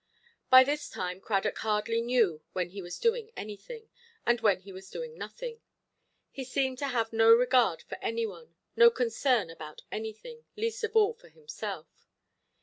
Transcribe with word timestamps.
By 0.49 0.63
this 0.63 0.89
time 0.89 1.21
Cradock 1.21 1.59
hardly 1.59 2.01
knew 2.01 2.41
when 2.53 2.69
he 2.69 2.81
was 2.81 2.97
doing 2.97 3.29
anything, 3.37 3.87
and 4.25 4.41
when 4.41 4.61
he 4.61 4.73
was 4.73 4.89
doing 4.89 5.15
nothing. 5.15 5.61
He 6.31 6.43
seemed 6.43 6.79
to 6.79 6.87
have 6.87 7.13
no 7.13 7.29
regard 7.31 7.83
for 7.83 7.99
any 8.01 8.25
one, 8.25 8.55
no 8.75 8.89
concern 8.89 9.51
about 9.51 9.83
anything, 9.91 10.45
least 10.55 10.83
of 10.83 10.95
all 10.95 11.13
for 11.13 11.29
himself. 11.29 12.07